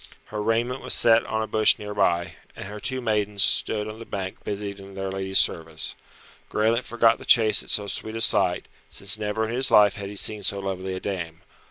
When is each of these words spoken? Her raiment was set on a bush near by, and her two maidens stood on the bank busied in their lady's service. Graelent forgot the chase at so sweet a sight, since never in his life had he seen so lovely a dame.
Her 0.33 0.41
raiment 0.41 0.81
was 0.81 0.95
set 0.95 1.23
on 1.27 1.43
a 1.43 1.47
bush 1.47 1.77
near 1.77 1.93
by, 1.93 2.33
and 2.55 2.65
her 2.65 2.79
two 2.79 3.01
maidens 3.01 3.43
stood 3.43 3.87
on 3.87 3.99
the 3.99 4.03
bank 4.07 4.43
busied 4.43 4.79
in 4.79 4.95
their 4.95 5.11
lady's 5.11 5.37
service. 5.37 5.93
Graelent 6.49 6.85
forgot 6.85 7.19
the 7.19 7.23
chase 7.23 7.61
at 7.61 7.69
so 7.69 7.85
sweet 7.85 8.15
a 8.15 8.21
sight, 8.21 8.65
since 8.89 9.19
never 9.19 9.47
in 9.47 9.53
his 9.53 9.69
life 9.69 9.93
had 9.93 10.09
he 10.09 10.15
seen 10.15 10.41
so 10.41 10.57
lovely 10.57 10.95
a 10.95 10.99
dame. 10.99 11.41